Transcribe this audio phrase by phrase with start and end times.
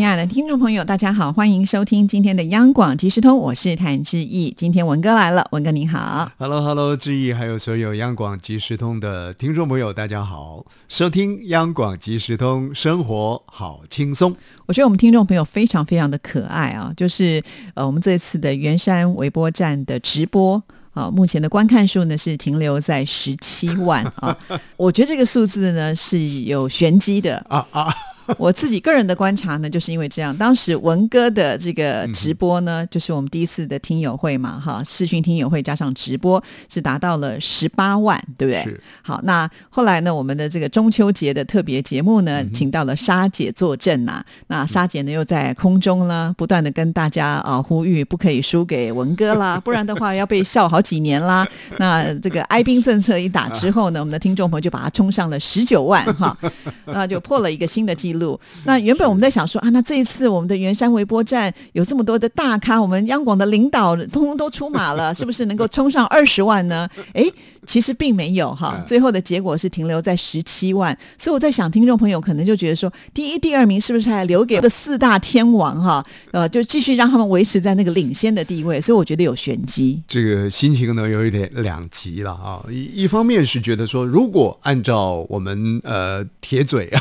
[0.00, 4.50] 亲爱的听众朋友，大家好，欢迎收听今天的央广即时通，我是谭志毅。
[4.56, 6.32] 今天文哥来了，文哥你好。
[6.38, 14.34] Hello Hello，志毅，还有所有央广即时通的听众朋友，大家好，收听央广即时通，生活好轻松。
[14.64, 17.42] 我觉得我们听众朋友非常非常的可爱啊，就是
[17.74, 20.62] 呃，我们这次的圆山微波站的直播。
[20.92, 24.36] 啊，目前的观看数呢是停留在十七万啊，
[24.76, 27.86] 我觉得这个数字呢是有玄机的啊啊！
[28.38, 38.80] 我自己个人的观察呢，就是因为这样，当时文哥的这个直播呢，就是我们第一次的听友会嘛，哈，视讯听友会加上直播是达到了十八万，对不对？
[39.02, 51.46] 好，那后来呢，我们的这个中秋节的特别节目呢，请到了莎姐坐镇呐、那莎姐呢又在空中呢，不断的跟大家啊呼吁，不可以输给文哥啦， 不然的话要被笑好几年啦。
[51.78, 56.36] 那这个哀兵政策一打之后呢，我们的听众朋友就把它冲上了十九万哈，
[56.86, 58.19] 那就破了一个新的记录。
[58.64, 66.88] 那原本我们在想说啊，那这一次我们的圆山微波站有这么多的大咖，我们央广的领导通通都出马了，是不是能够冲上二十万呢？
[67.14, 67.24] 哎，
[67.70, 70.98] 其实并没有哈，最后的结果是停留在十七万。
[71.16, 76.04] 所以我在想，听众朋友可能就觉得说，第一、第二名是不是还留给这四大天王哈？
[76.32, 78.80] 呃，就继续让他们维持在那个领先的地位。
[78.80, 80.02] 所以我觉得有玄机。
[80.08, 87.00] 这个心情呢有一点两极了啊，一一方面是觉得说，如果按照我们呃铁嘴啊。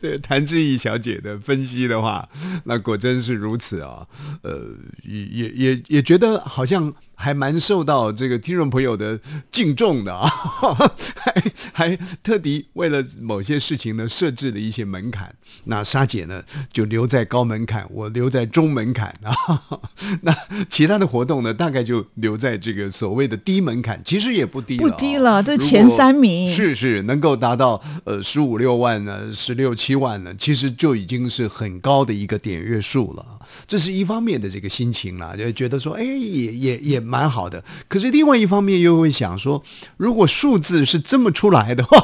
[0.00, 2.26] 这 谭志毅小姐的分析的话，
[2.64, 4.06] 那果真是如此啊。
[4.40, 4.58] 呃，
[5.04, 9.18] 也也也也觉得好像还蛮受到这个听众朋友的
[9.50, 10.28] 敬重的啊，
[11.16, 11.42] 还
[11.72, 15.34] 还特地为了某些事情呢设置了一些门槛。
[15.64, 16.42] 那莎姐呢
[16.72, 19.34] 就留在高门槛，我留在中门槛啊。
[20.22, 20.34] 那
[20.68, 33.24] 其他的活动呢，大概就留在这个所谓的低门槛，其实也不低了、不低了，这前三名是是能够达到呃十五六万呢，十六七万呢，其实就已经是很高的一个点阅数了。
[33.66, 37.62] 这是一方面的这个心情啦，就觉得说，哎，也也也蛮好的。
[37.88, 39.62] 可是另外一方面又会想说，
[39.96, 41.96] 如果数字是这么出来的话，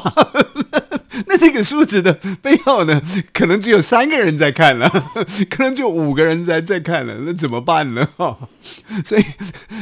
[1.27, 3.01] 那这个数字的背后呢，
[3.33, 4.89] 可能只有三个人在看了，
[5.49, 8.07] 可能就五个人在在看了，那怎么办呢？
[8.17, 8.37] 哈，
[9.05, 9.23] 所以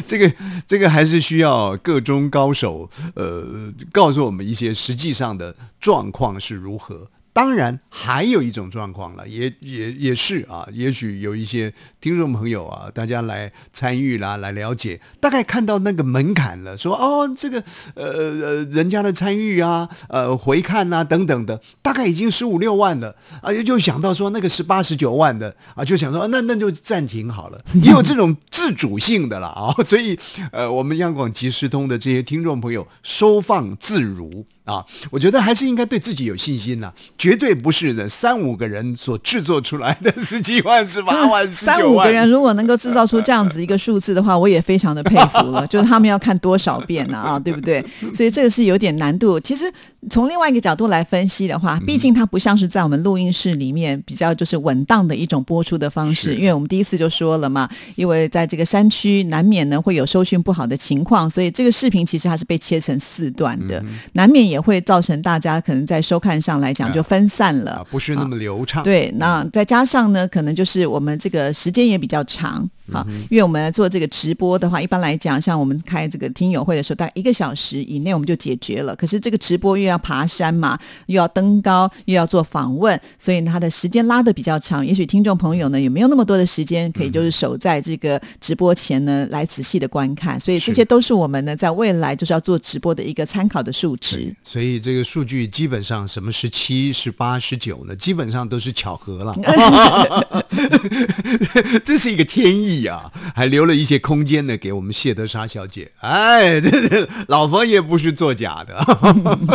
[0.06, 0.34] 这个
[0.68, 7.08] 这个还是需要各中高手，呃，告诉我们一些实际上的状况是如何。
[7.34, 17.64] 当然，还有一种状况了，也也也是啊，也许有一些听众朋友啊，大家来参与啦，来了解，大概看到那个门槛了，说哦，这个
[17.96, 30.20] 呃呃，人家的参与啊，呃，回看啊等等的，大概已经十五六万了啊，就想到说那个十八十九万的啊，就想说那那就暂停好了， 也有这种自主性的了啊，所以
[30.52, 34.46] 呃，我们央广即时通的这些听众朋友收放自如。
[34.64, 45.66] 啊，我觉得还是应该对自己有信心呐、啊，绝对不是的三五个人所制作出来的十七 万、十八万、十三五个人如果能够制造出这样子一个数字的话，我也非常的佩服了。
[45.72, 47.84] 就是他们要看多少遍呢啊， 对不对？
[48.14, 49.40] 所以这个是有点难度。
[49.40, 49.72] 其实
[50.10, 68.84] 从另外一个角度来分析的话，毕竟它不像是在我们录音室里面比较就是稳当的一种播出的方式，因为我们第一次就说了嘛，因为在这个山区难免呢会有收讯不好的情况，所以这个视频其实它是被切成四段的，嗯、难免也会造成大家可能在收看上来讲就分散了，啊、不是那么流畅。
[68.84, 78.96] 对，那再加上呢，可能就是我们这个时间也比较长啊，嗯、因为我们做这个直播的话，一般来讲，像我们开这个听友会的时候，大概一个小时以内我们就解决了。
[78.96, 84.86] 可是这个直播又要爬山嘛，又要登高，又要做访问，所以它的时间拉的比较长。
[84.86, 94.34] 也许听众朋友呢，也没有那么多的时间可以就是守在这个直播前呢来仔细的观看，所以这些都是我们呢在未来就是要做直播的一个参考的数值。
[94.44, 99.36] 所以这个数据基本上什么十七、十八、十九呢，基本上都是巧合了。
[101.84, 105.92] 这是一个天意啊，还留了一些空间呢给我们谢德莎小姐。
[106.00, 108.80] 哎，这这老佛爷不是作假的。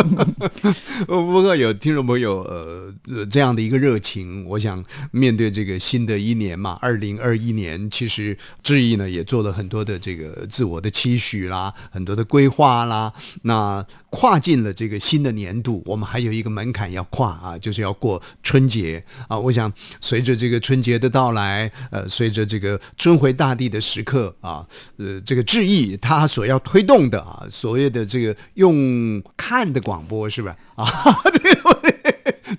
[1.05, 2.93] 不过有听众朋友呃
[3.29, 13.11] 这样的一个热情，我想面对这个新的一年嘛，二零二一年，其实志毅呢也做了很多的这个自我的期许啦，很多的规划啦。
[13.43, 19.37] 那跨进了这个新的年度，我们还有一个门槛要跨啊，就是要过春节啊。
[19.37, 24.65] 我想随着这个春节的到来，呃，随着这个春回大地的时刻啊，
[24.97, 30.55] 呃，这个志毅他所要推动的啊，所谓的这个用看的广播是吧？
[30.75, 30.85] 啊，
[31.41, 31.57] 对。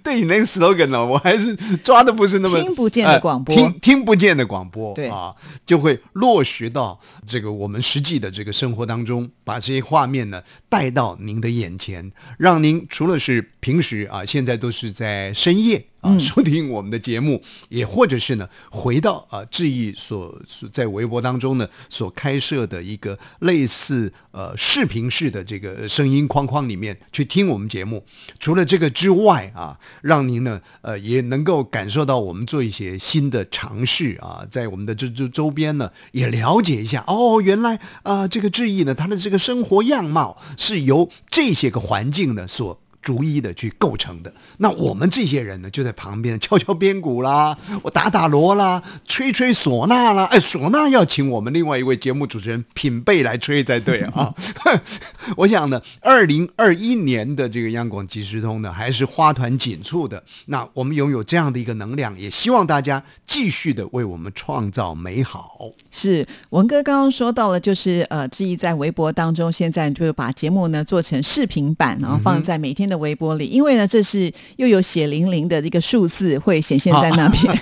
[0.02, 5.34] 对你那个 slogan 呢，我还是抓的不是那么听不见的广播呃听听不见的广播，对啊，
[5.66, 15.86] 就会落实到这个我们实际的这个生活当中，把这些画面呢带到您的眼前，让您除了是平时啊，现在都是在深夜。
[16.00, 28.04] 啊，收听我们的节目，也或者是呢，回到啊志毅所所在微博当中呢所开设的一个类似呃视频式的这个声音框框里面去听我们节目。
[28.38, 42.80] 除了这个之外啊，让您呢呃也能够感受到我们做一些新的尝试啊，在我们的这这周边呢也了解一下哦，原来啊、这个志毅呢他的这个生活样貌是由这些个环境呢所。
[43.00, 44.32] 逐一的去构成的。
[44.58, 50.24] 那我们这些人呢，就在旁边敲敲边鼓啦， 我打打锣啦，吹吹唢呐啦。
[50.26, 54.34] 哎，唢呐要请我们另外一位节目主持人品贝来吹才对啊。
[55.36, 60.22] 我想呢，二零二一年的这个央广即时通呢，还是花团锦簇的。
[60.46, 65.70] 那我们拥有这样的一个能量，也希望大家继续的为我们创造美好。
[65.90, 77.60] 是文哥刚刚说到了，就是呃，志毅在微博当中，现在就把节目呢做成视频版，然后放在每天的微波里，因为呢，这是又有血淋淋的一个数字会显现在那边。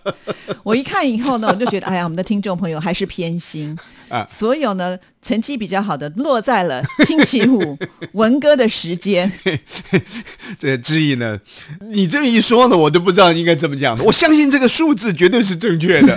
[0.62, 3.76] 我一看以后呢，我就觉得，哎呀，我们的听众朋友还是偏心
[4.08, 7.76] 啊所有呢成绩比较好的落在了星期五
[8.12, 9.30] 文哥的时间。
[10.58, 11.38] 这个之意呢，
[11.92, 14.04] 你这么一说呢，我都不知道应该怎么讲了。
[14.04, 16.14] 我相信这个数字绝对是正确的，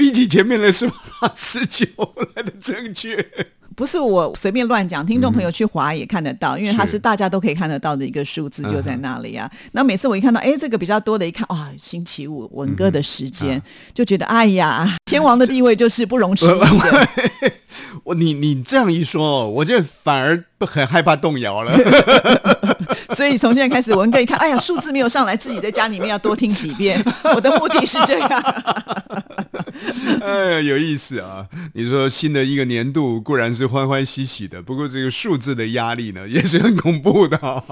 [0.00, 1.86] 比比起前面的十八、十九
[2.34, 3.22] 来的正确。
[3.76, 9.50] 不是我随便乱讲，听众朋友去划也看得到，因为它是是大家都可以看得到的一个数字，就在那里啊。
[9.72, 13.62] 那每次我一看到，哎，这个比较多的，一看，哇，星期五文哥的时间，
[13.94, 17.08] 就觉得，哎呀，天王的地位就是不容置疑的。
[18.04, 21.76] 我你你这样一说，我就反而很害怕动摇了。
[23.14, 27.02] 所以从现在开始，文哥一看，哎呀，数字没有上来，自己在家里面要多听几遍。
[27.34, 28.28] 我的目的是这样。
[30.22, 31.46] 哎呀，有意思啊！
[31.74, 37.62] 你说新的一个年度固然是欢欢喜喜的，不过这个数字的压力呢，也是很恐怖的、啊，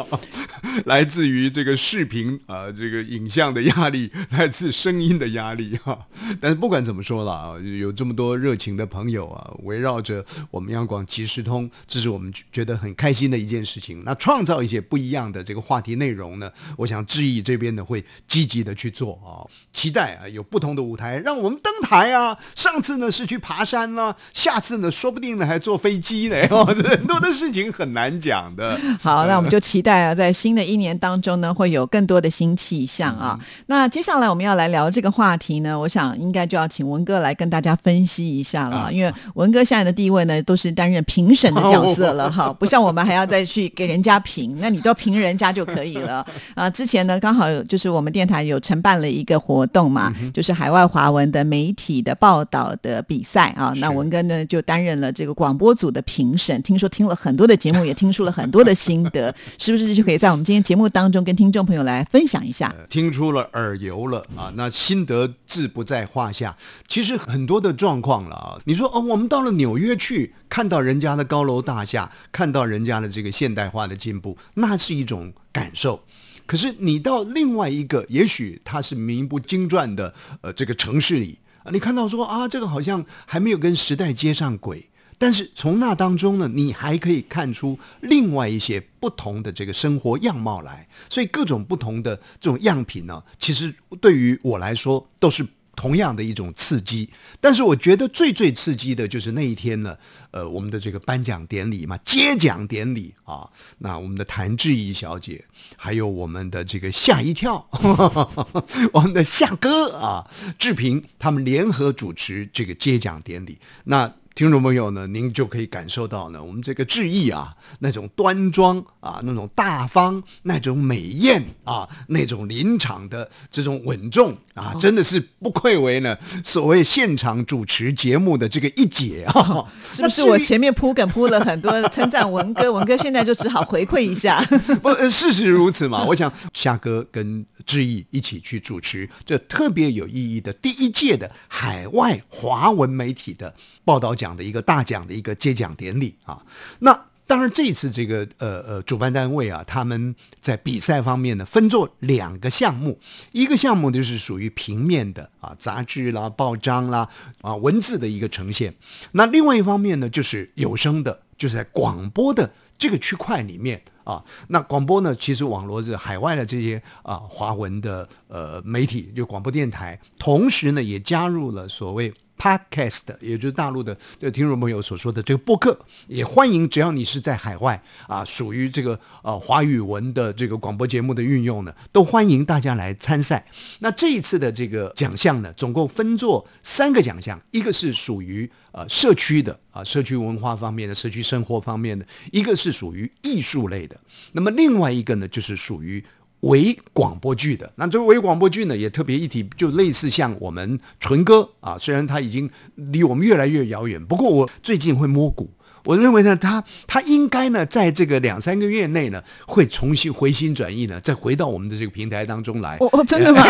[0.86, 5.98] 来自于这个视频啊、这个影像的压力，来自声音的压力哈、
[6.40, 14.02] 但是不管怎么说了啊，有这么多热情的朋友啊，围绕着我们央广即时通，这是我们觉得很开心的一件事情。
[14.04, 22.36] 那创造一些不一样的这个话题内容呢，我想志毅这边呢会积极的去做啊，期待啊有不同的舞台让我们登台啊。
[22.54, 26.36] 上次呢是去爬山啦、下次呢说不定呢还坐飞机呢，
[26.66, 28.78] 很多的事情很难讲的。
[29.00, 33.38] 好，那我们就期待啊，在新的一年当中呢，会有更多的新气象啊。
[33.66, 46.68] 那接下来我们要来聊这个话题呢，我想应该就要请文哥来跟大家分析一下了，啊因为文哥现在的地位呢，都是担任评审的角色了哈，不像我们还要再去给人家评，那你都评人家就可以了 啊。
[46.70, 62.74] 之前呢，刚好就是我们电台有承办了一个活动嘛，就是海外华文的媒体的报道的比赛啊，那文哥呢就担任了这个广播组的评审，听说听了很多的节目，也听出了很多的心得， 是不是就可以在我们今天节目当中跟听众朋友来分享一下？
[62.78, 66.56] 呃听出了耳油了啊，那心得自不在话下。
[66.86, 76.02] 其实很多的状况了啊，你说哦，我们到了纽纽约去，看到人家的高楼大厦，看到人家的这个现代化的进步，那是一种感受。
[76.46, 84.88] 可是你到另外一个，也许它是名不经传的呃这个城市里，啊你看到说啊，这个好像还没有跟时代接上轨。
[85.20, 95.44] 但是从那当中呢，你还可以看出另外一些不同的这个生活样貌来，所以各种不同的这种样品呢，其实对于我来说都是
[95.78, 97.08] 同样的一种刺激。
[97.40, 99.96] 但是我觉得最最刺激的就是那一天呢，
[100.32, 105.44] 呃，我们的这个颁奖典礼嘛，接奖典礼啊，那我们的谭志怡小姐，
[105.76, 107.68] 还有我们的这个吓一跳，
[108.92, 114.12] 我们的夏哥啊，志平他们联合主持这个接奖典礼，那。
[114.38, 129.64] 听众朋友呢，您就可以感受到呢，我们这个志毅啊，那种端庄啊，那种大方，那种美艳啊，那种临场的这种稳重啊，真的是不愧为呢所谓现场主持节目的这个一姐啊。
[129.90, 134.40] 是不是我前面铺梗铺了很多 称赞文哥，文哥现在就只好回馈一下。
[134.80, 136.04] 不，呃事实如此嘛。
[136.04, 143.52] 我想夏哥跟志毅一起去主持这特别有意义的第一届的海外华文媒体的
[143.84, 146.42] 报道奖的一个大奖的一个接奖典礼啊。
[146.80, 152.98] 那当然，这次这个呃呃主办单位啊，他们在比赛方面呢，分作两个项目，
[153.32, 157.06] 一个项目就是属于平面的啊，杂志啦、报章啦
[157.42, 158.74] 啊文字的一个呈现。
[159.12, 164.24] 那另外一方面呢，就是有声的，就是在广播的这个区块里面啊。
[164.48, 172.10] 那广播呢，其实网络是海外的这些啊华文的呃媒体，就广播电台，同时呢也加入了所谓。
[172.38, 183.44] Podcast，也就是大陆的这个听众朋友所说的这个播客，也欢迎只要你是在海外啊，属于这个呃华语文的这个广播节目的运用呢，都欢迎大家来参赛。
[183.80, 193.98] 那这一次的这个奖项呢，总共分作三个奖项，一个是属于呃社区的啊社区文化方面的、社区生活方面的，一个是属于艺术类的，
[194.32, 196.04] 那么另外一个呢，就是属于。
[196.40, 205.50] 为广播剧的，那这个微广播剧呢，也特别一提，就类似像我们纯哥啊，虽然他已经离我们越来越遥远，不过我最近会摸骨。
[205.84, 212.76] 我认为呢，他他应该呢，在这个两三个月内呢，会重新回心转意呢，再回到我们的这个平台当中来。
[212.80, 213.44] 哦，真的吗？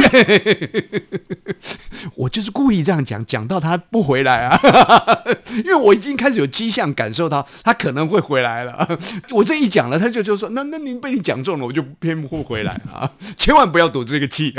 [2.14, 4.61] 我就是故意这样讲，讲到他不回来啊，
[5.64, 8.99] 因为我已经开始有迹象感受到他可能会回来了。
[9.30, 14.54] 我这一讲了，他就就说：“那那您被你讲中了，我就偏不回来啊，千万不要赌这个气。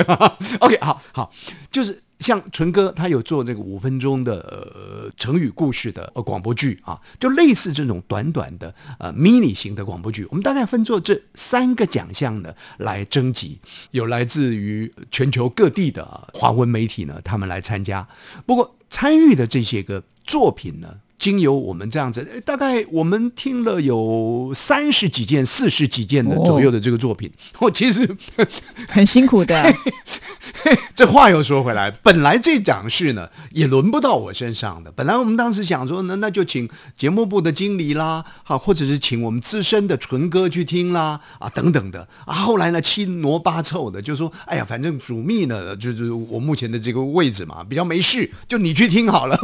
[0.60, 1.32] ”OK，好好，
[1.72, 2.02] 就是。
[2.20, 13.60] 像纯哥他有做这个五分钟的成语故事的呃广播剧啊，就类似这种短短的呃 mini 型的广播剧，我们大概分做这三个奖项呢来征集，
[13.92, 18.08] 有来自于全球各地的华文媒体呢，他们来参加。
[18.46, 21.00] 不过参与的这些个作品呢。
[21.20, 27.30] 经由我们这样子，大概我们听了有三十几件、四十几件的左右的这个作品。
[27.60, 28.10] 我其实
[28.88, 29.72] 很辛苦的。
[30.96, 34.92] 这话又说回来，本来这档事呢也轮不到我身上的。
[34.92, 42.08] 本来我们当时想说，那那就请节目部的经理啦，好，或者是请我们资深的纯哥去听啦，啊，等等的。
[42.26, 49.38] 啊，后来呢七挪八凑的，就说，哎呀，反正主秘呢就是我目前的这个位置嘛，比较没事，就你去听好了。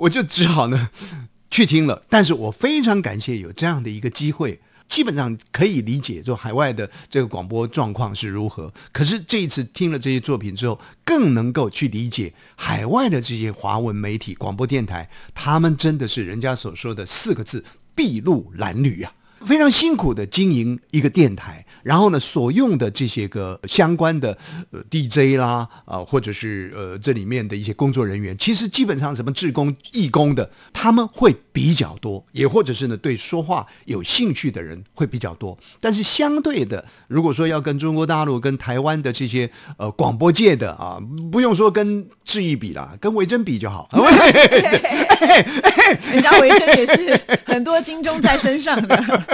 [0.00, 0.90] 我就只好呢
[1.50, 8.72] 去听了，但是我非常感谢有这样的一个机会，基本上可以理解，就海外的这个广播状况是如何。
[8.92, 17.64] 可是这一次听了这些作品之后，更能够去理解海外的这些华文媒体广播电台，他们真的是人家所说的四个字：
[17.94, 19.12] 筚路蓝缕啊。
[19.44, 24.36] 非常辛苦的经营一个电台，然后呢，所用的这些个相关的
[24.70, 35.56] 呃 DJ 啦啊，或者是呃这里面的一些工作人员，其实基本上什么志工、义工的，他们会比较多，也或者是呢对说话有兴趣的人会比较多。
[35.80, 40.98] 但是相对的，如果说要跟中国大陆、跟台湾的这些呃广播界的啊，
[41.32, 43.88] 不用说跟志毅比啦，跟维珍比就好。
[46.10, 49.29] 人家维珍也是很多金钟在身上的。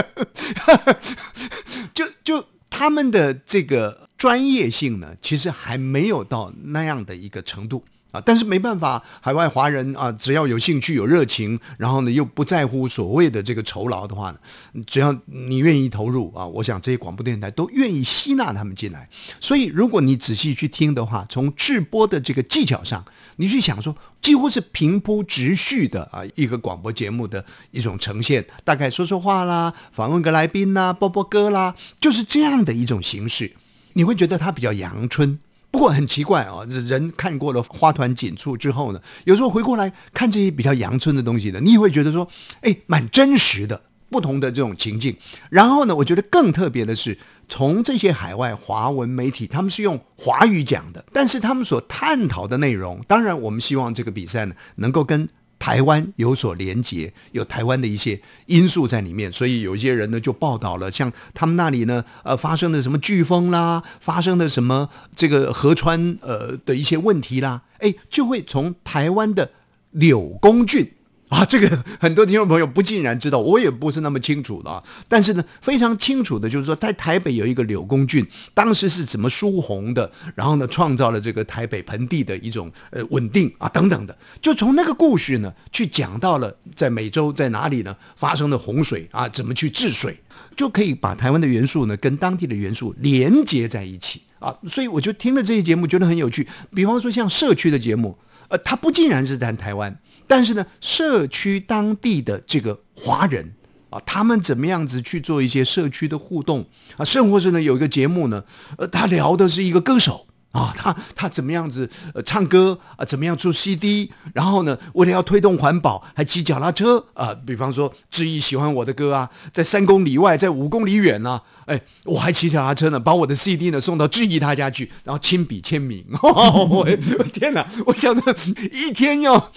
[1.95, 7.85] 就就他们的这个专业性呢，其实还没有到那样的一个程度。
[8.25, 14.39] 但是没办法，海外华人啊，只要有兴趣、有热情，然后呢又不在乎所谓的这个酬劳的话呢，
[14.87, 19.09] 只要你愿意投入啊，我想这些广播电台都愿意吸纳他们进来。
[19.41, 23.05] 所以，如果你仔细去听的话，从制播的这个技巧上。
[23.39, 33.53] 你去想说，几乎是平铺直叙的啊，一个广播节目的一种呈现，大概说说话啦，访问个来宾啦，播播歌啦，就是这样的一种形式。
[33.93, 35.39] 你会觉得它比较阳春，
[35.71, 42.29] 不过很奇怪啊，人看过了花团锦簇之后呢，有时候回过来看这些比较阳春的东西呢，你也会觉得说，
[42.63, 43.83] 哎，蛮真实的。
[44.09, 45.17] 不同的这种情境，
[45.51, 47.19] 然后呢，我觉得更特别的是，
[47.49, 55.29] 从这些海外华文媒体，他们是用华语讲的，但是他们所探讨的内容，当然我们希望这个比赛呢，能够跟
[55.67, 69.51] 台湾有所连结，有台湾的一些因素在里面，所以有一些人呢就报道了，像他们那里呢，呃，发生的什么飓风啦，发生的什么这个河川呃的一些问题啦，哎，就会从台湾的
[69.91, 70.89] 柳公郡。
[71.31, 74.81] 啊，这个很多听众朋友不尽然知道，我也不是那么清楚的啊。
[75.09, 90.17] 但是呢，非常清楚的就是说，在台北有一个柳公郡，当时是怎么疏洪的，然后呢，创造了这个台北盆地的一种呃稳定啊等等的，就从那个故事呢，去讲到了在美洲在哪里呢发生的洪水啊，怎么去治水，
[90.55, 94.57] 就可以把台湾的元素呢跟当地的元素连接在一起啊。
[94.69, 96.47] 所以我就听了这些节目，觉得很有趣。
[96.73, 98.17] 比方说像社区的节目，
[98.47, 99.99] 呃，它不尽然是谈台湾。
[100.27, 103.55] 但是呢，社区当地的这个华人
[103.91, 106.67] 啊，他们怎么样子去做一些社区的互动
[106.97, 107.05] 啊？
[107.05, 108.45] 甚或是呢，有一个节目呢，
[108.79, 110.27] 呃，他聊的是一个歌手
[110.57, 117.35] 啊，他他怎么样子呃唱歌啊，怎么样出 CD，然后呢，为了要推动环保，还骑脚踏车啊。
[117.47, 121.41] 比方说，志毅喜欢我的歌啊，在三公里外，在五公里远呢。
[121.67, 126.05] 哎，我还骑脚踏车呢，把我的 CD 呢送到志毅他家去，然后亲笔签名。
[126.23, 126.85] 哦我
[127.33, 127.67] 天哪！
[127.87, 128.37] 我想着
[128.73, 129.51] 一天要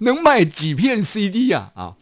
[0.00, 1.72] 能卖几片 CD 呀？
[1.74, 1.94] 啊，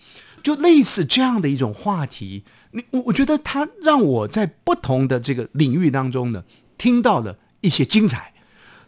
[0.42, 6.44] 就类似这样的一种话题，你我我觉得它让我在不同的这个领域当中呢，
[6.76, 8.33] 听到了一些精彩，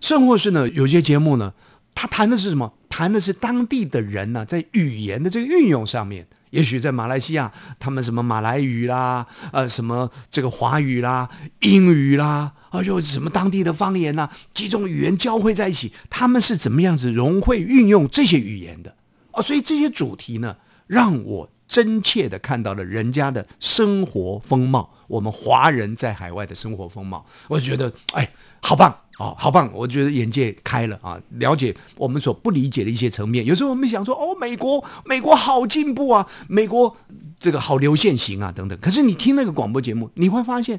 [0.00, 1.52] 甚或是呢，有些节目呢，
[1.94, 2.72] 他谈的是什么？
[2.88, 6.26] 谈的是当地的人呢，在语言的这个运用上面。
[6.50, 11.28] 也许在马来西亚，他们什么马来语啦，呃，什么这个华语啦、
[11.60, 18.94] 英语啦，啊，又什么当地的方言呐，几种语言交汇在一起，他们是怎么样子融会运用这些语言的？
[19.32, 28.30] 哦，所以这些主题呢，让我真切的看到了人家的生活风貌，我们华人在海外的生活风貌，我就觉得，哎，
[28.62, 28.96] 好棒。
[29.18, 29.70] 哦，好棒！
[29.72, 33.44] 我觉得眼界开了啊，了解我们所不理解的一些层面。
[33.46, 36.94] 有时候我们想说，哦，美国，美国好进步啊，美国
[37.40, 38.78] 这个好流线型啊，等等。
[38.78, 40.78] 可是你听那个广播节目，你会发现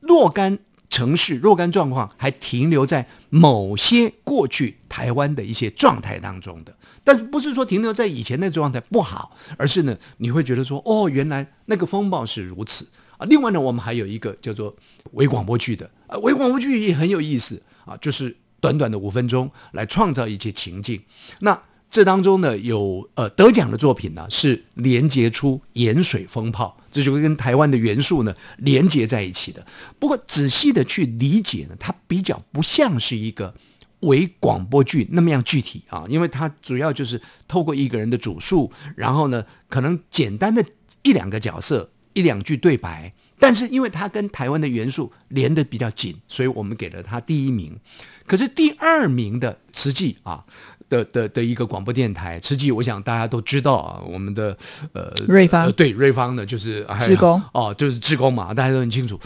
[0.00, 0.58] 若干
[0.90, 12.88] 城市、若干状况还停留在某些过去台湾的一些状态当中的，但不是说停留在以前那状态不好，而是呢，你会觉得说，哦，原来那个风暴是如此。
[13.16, 14.74] 啊，另外呢，我们还有一个叫做
[15.12, 21.02] 微广播剧的，呃，微广播剧也很有意思啊，就是短短的五分钟来创造一些情境。
[21.40, 29.66] 那这当中呢，有呃得奖的作品呢，是连接出盐水风炮，这就跟台湾的元素呢连接在一起的。
[29.98, 33.52] 不过仔细的去理解呢，它比较不像是一个
[34.00, 40.64] 微广播剧那么样具体啊，因为它主要就是透过一个人的主述，然后呢，可能简单的
[41.02, 41.90] 一两个角色。
[42.16, 43.12] 一两句对白，
[43.44, 47.78] 但是因为它跟台湾的元素连得比较紧，所以我们给了它第一名。
[48.26, 50.42] 可是第二名的慈济啊
[50.88, 54.56] 的的的一个广播电台，慈济，我想大家都知道啊，我们的
[54.94, 59.20] 呃瑞芳对瑞芳呢就是职工哦，就是职工嘛，大家都很清楚。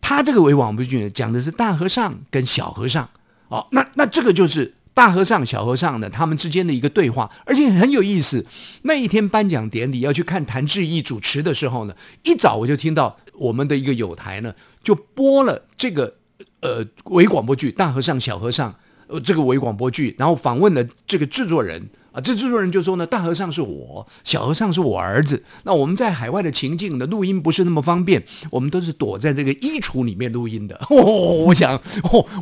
[0.00, 3.08] 他这个为广播剧讲的是大和尚跟小和尚
[3.48, 4.74] 哦，那那这个就是。
[4.94, 8.44] 大和尚、小和尚呢，他们之间的一个对话，而且很有意思。
[8.82, 11.94] 那一天颁奖典礼要去看谭志毅主持的时候呢，
[12.24, 16.14] 一早我就听到我们的一个友台呢，就播了这个
[16.60, 18.70] 呃微广播剧《大和尚、小和尚》
[19.06, 21.88] 呃这个微广播剧，然后访问了这个制作人。
[22.12, 25.42] 啊，这制作人就说呢，大和尚是我，小和尚是我儿子。
[25.64, 30.76] 那我们在海外的情境的录音不是那么方便，我们都是躲在这个衣橱里面录音的。
[30.90, 31.02] 哦，
[31.46, 31.80] 我想，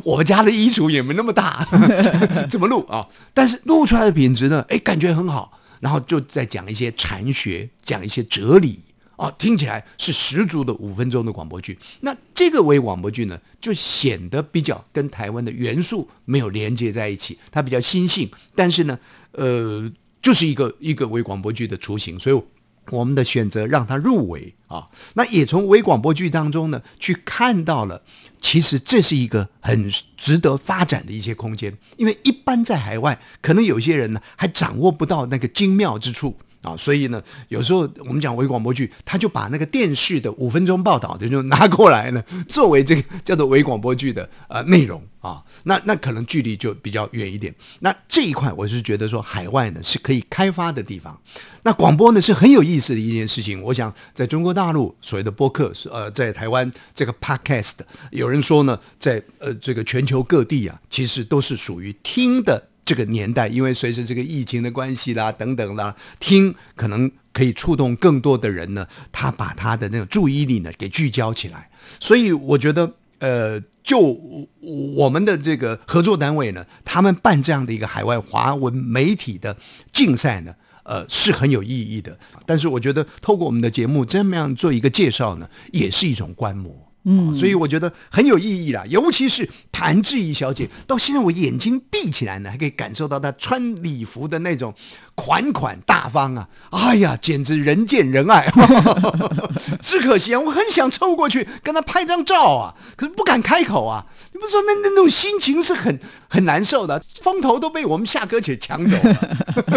[0.03, 1.65] 我们家的衣橱也没那么大，
[2.49, 3.07] 怎么录啊？
[3.33, 5.57] 但是录出来的品质呢，哎，感觉很好。
[5.79, 8.79] 然后就在讲一些禅学，讲一些哲理。
[9.17, 11.77] 啊，听起来是十足的五分钟的广播剧。
[11.99, 18.27] 那这个微广播剧呢，就显得比较跟台湾的元素没有连接在一起，它比较新性。
[18.55, 18.97] 但是呢，
[19.33, 19.91] 呃，
[20.21, 22.41] 就是一个一个微广播剧的雏形，所以
[22.89, 24.87] 我们的选择让它入围啊。
[25.13, 28.03] 那也从微广播剧当中呢，去看到了，
[28.39, 31.77] 其实这是一个很值得发展的一些空间。
[31.97, 36.35] 因为一般在海外，可能有些人呢还掌握不到那个精妙之处。
[36.61, 47.53] 啊，所以呢，有时候我们讲微广播剧，他就把那个电视的五分钟报道的就拿过来呢， 作为这个叫做微广播剧的呃内容啊，那那可能距离就比较远一点。
[47.79, 51.19] 那这一块我是觉得说海外呢是可以开发的地方。
[51.63, 53.61] 那广播呢是很有意思的一件事情。
[53.63, 57.73] 我想在中国大陆所谓的播客呃，在台湾这个 podcast，
[58.11, 62.70] 有人说呢，在呃这个全球各地啊，其实都是属于听的。
[62.91, 68.85] 这个年代，因为随着这个疫情的关系啦，等等啦，听可能可以触动更多的人呢。
[69.13, 71.69] 他把他的那种注意力呢给聚焦起来，
[72.01, 73.97] 所以我觉得，呃，就
[74.97, 79.55] 我们的这个合作单位呢，他们办这样的一个海外华文媒体的
[79.93, 82.19] 竞赛呢，呃，是很有意义的。
[82.45, 86.90] 但是我觉得，透过我们的节目这么样做一个介绍呢，也是一种观摩。
[87.33, 94.73] 所以我觉得很有意义啦，尤其是谭志怡小姐，到现在我眼睛闭起来呢，还可以感受到她穿礼服的那种
[95.15, 96.47] 款款大方啊！
[96.69, 98.47] 哎呀，简直人见人爱。
[99.81, 104.05] 只可惜啊，我很想凑过去跟她拍张照啊，可是不敢开口啊。
[104.41, 109.15] 你不说那那种心情是很很难受的，风头都被我们夏哥姐抢走了。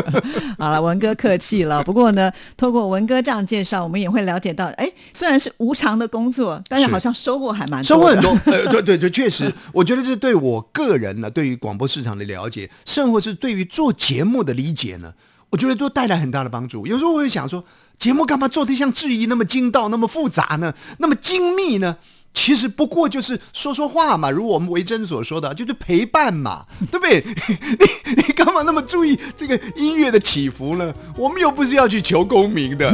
[0.59, 1.85] 好了，文哥客气了。
[1.85, 7.13] 不过呢，透过文哥这样介绍，我们也会了解到，哎，虽然是无偿的工作，但是好像。
[7.13, 15.13] 收获还蛮收获很多，呃， 对对对，确实，我觉得这对我个人呢，对于广播市场的了解，甚或是对于做节目的理解呢，
[15.51, 16.87] 我觉得都带来很大的帮助。
[16.87, 17.65] 有时候我会想说，
[17.99, 20.75] 节目干嘛做的像质疑那么精到、那么复杂呢？
[20.99, 21.97] 那么精密呢？
[22.35, 27.25] 其实不过就是说说话嘛，如我们维珍所说的，就是陪伴嘛，对不对？
[28.05, 30.93] 你你干嘛那么注意这个音乐的起伏呢？
[31.17, 32.93] 我们又不是要去求功名的，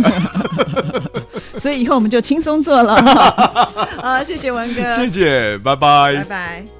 [1.58, 2.94] 所以以后我们就轻松做了。
[4.00, 6.79] 啊，谢谢文哥，谢谢，拜拜，拜拜。